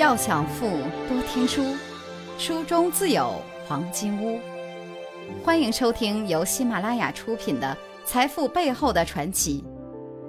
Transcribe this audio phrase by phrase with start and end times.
[0.00, 0.66] 要想富，
[1.10, 1.76] 多听书，
[2.38, 3.34] 书中自有
[3.68, 4.40] 黄金屋。
[5.44, 9.62] 欢迎收听由喜马拉雅出品的《财富背后的传奇》，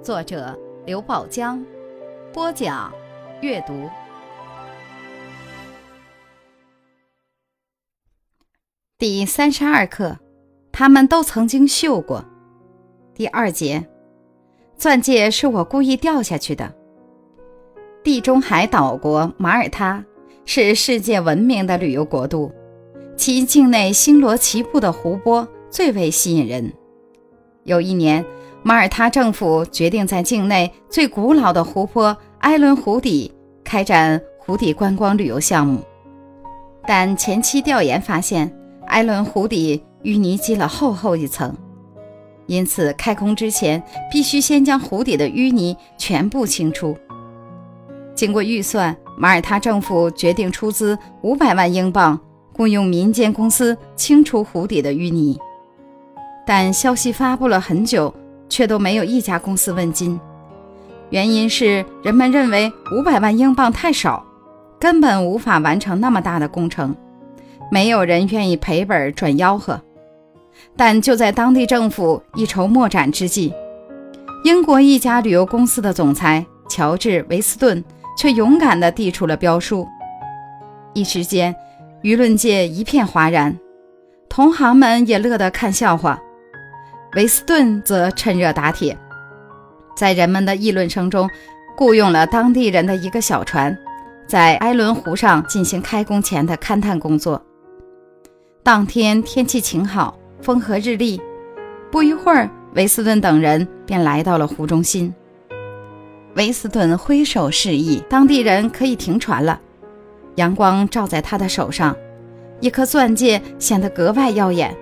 [0.04, 0.54] 作者
[0.84, 1.64] 刘宝江，
[2.34, 2.92] 播讲
[3.40, 3.88] 阅读。
[8.98, 10.18] 第三十二课，
[10.70, 12.22] 他们都曾经秀过。
[13.14, 13.88] 第二节，
[14.76, 16.81] 钻戒是我故意掉下去的。
[18.04, 20.04] 地中海岛国马耳他
[20.44, 22.50] 是世界闻名的旅游国度，
[23.16, 26.72] 其境内星罗棋布的湖泊最为吸引人。
[27.62, 28.24] 有一年，
[28.64, 35.80] 马耳他政府决定在境内最古老的湖泊埃伦湖底开展湖底观光旅游项目，
[36.84, 38.52] 但前期调研发现，
[38.88, 41.56] 埃伦湖底淤泥积了厚厚一层，
[42.46, 43.80] 因此开工之前
[44.10, 46.96] 必须先将湖底的淤泥全部清除。
[48.14, 52.18] 经过预算，马耳他政府决定出资五百万英镑，
[52.52, 55.38] 雇佣民间公司清除湖底的淤泥。
[56.46, 58.12] 但消息发布了很久，
[58.48, 60.18] 却都没有一家公司问津。
[61.10, 64.24] 原因是人们认为五百万英镑太少，
[64.78, 66.94] 根本无法完成那么大的工程，
[67.70, 69.80] 没有人愿意赔本赚吆喝。
[70.76, 73.52] 但就在当地政府一筹莫展之际，
[74.44, 77.82] 英国一家旅游公司的总裁乔治·维斯顿。
[78.16, 79.86] 却勇敢地递出了标书，
[80.94, 81.54] 一时间，
[82.02, 83.58] 舆论界一片哗然，
[84.28, 86.18] 同行们也乐得看笑话。
[87.14, 88.96] 维斯顿则趁热打铁，
[89.96, 91.28] 在人们的议论声中，
[91.76, 93.76] 雇佣了当地人的一个小船，
[94.26, 97.42] 在埃伦湖上进行开工前的勘探工作。
[98.62, 101.20] 当天天气晴好，风和日丽，
[101.90, 105.12] 不一会儿，维斯顿等人便来到了湖中心。
[106.34, 109.60] 维斯顿挥手示意当地人可以停船了。
[110.36, 111.94] 阳光照在他的手上，
[112.60, 114.74] 一颗钻戒显得格外耀眼。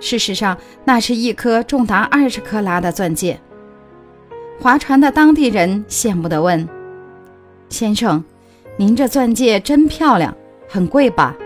[0.00, 3.38] 事实上，那是一颗重达二十克拉的钻戒。
[4.60, 6.68] 划船的当地人羡慕地问
[7.68, 8.24] ：“先生，
[8.76, 10.36] 您这钻戒真漂亮，
[10.68, 11.36] 很贵吧？”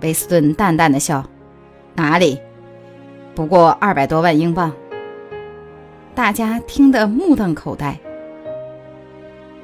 [0.00, 1.24] 维斯顿淡淡的笑
[1.94, 2.38] ：“哪里？
[3.34, 4.72] 不过二百多万英镑。”
[6.14, 7.98] 大家听得目瞪口呆。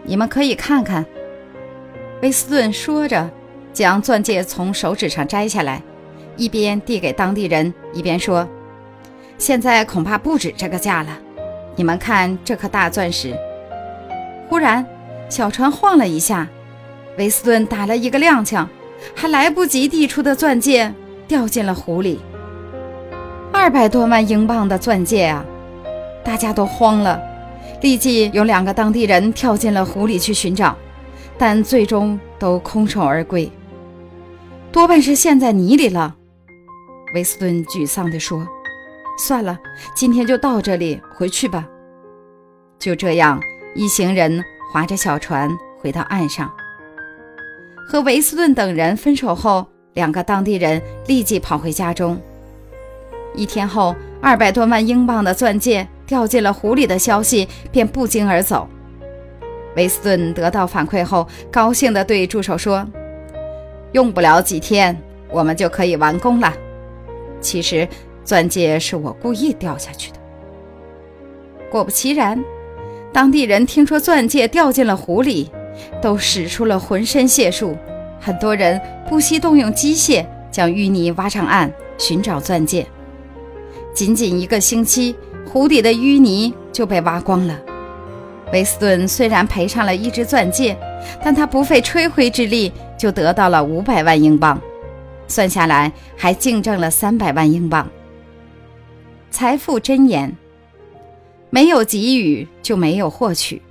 [0.03, 1.07] 你们可以看看，
[2.23, 3.31] 威斯顿说着，
[3.73, 5.81] 将钻戒从手指上摘下来，
[6.37, 8.49] 一边递给当地人，一边说
[9.39, 11.17] ：“现在恐怕不止这个价了。
[11.77, 13.33] 你们看这颗大钻石。”
[14.51, 14.85] 忽然，
[15.29, 16.49] 小船晃了一下，
[17.17, 18.67] 威斯顿打了一个踉跄，
[19.15, 20.93] 还来不及递出的钻戒
[21.29, 22.21] 掉进了湖里。
[23.53, 25.45] 二百多万英镑的钻戒啊！
[26.23, 27.21] 大家都慌了，
[27.81, 30.77] 立即有两个当地人跳进了湖里去寻找，
[31.39, 33.51] 但最终都空手而归，
[34.71, 36.15] 多半是陷在泥里了。
[37.15, 38.47] 维斯顿沮丧地说
[39.19, 39.59] ：“算了，
[39.95, 41.67] 今天就到这里，回去吧。”
[42.79, 43.41] 就这样，
[43.75, 46.51] 一行人划着小船回到岸上。
[47.89, 52.21] 和维斯顿等人分手后，两个当地人立即跑回家中。
[53.35, 55.89] 一天后，二百多万英镑的钻戒。
[56.11, 58.69] 掉进了湖里的消息便不胫而走。
[59.77, 62.85] 维斯顿得到反馈后，高兴地对助手说
[63.95, 65.01] ：“用不了几天，
[65.31, 66.53] 我们就可以完工了。
[67.41, 67.89] 其实，
[68.25, 70.19] 钻戒是我故意掉下去的。”
[71.71, 72.45] 果不其然，
[73.13, 75.49] 当地人听说钻戒掉进了湖里，
[76.03, 77.77] 都使出了浑身解数，
[78.19, 82.85] 很多人不惜动用机械将淤泥挖上岸，寻找钻戒。
[83.95, 85.15] 仅仅一个星期。
[85.47, 87.61] 湖底的淤泥就被挖光了。
[88.53, 90.77] 维斯顿虽然赔上了一只钻戒，
[91.23, 94.61] 但他不费吹灰之力就得到了五百万英镑，
[95.29, 97.89] 算下来还净挣了三百万英镑。
[99.31, 100.37] 财富箴言：
[101.49, 103.63] 没有给予就没有获取，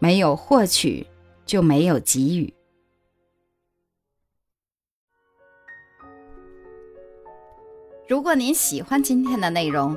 [0.00, 1.06] 没有获取
[1.44, 2.52] 就没有给予。
[8.08, 9.96] 如果您喜欢今天的内容，